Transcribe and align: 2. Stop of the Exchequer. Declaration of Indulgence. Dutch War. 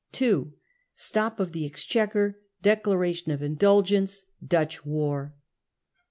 2. 0.13 0.51
Stop 0.95 1.39
of 1.39 1.51
the 1.51 1.63
Exchequer. 1.63 2.39
Declaration 2.63 3.31
of 3.31 3.43
Indulgence. 3.43 4.25
Dutch 4.43 4.83
War. 4.83 5.35